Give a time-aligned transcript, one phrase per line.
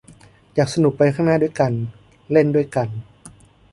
[0.55, 1.73] อยากสนุกไปข้างหน้าด้วยกัน
[2.31, 2.87] เล่นด้วยกัน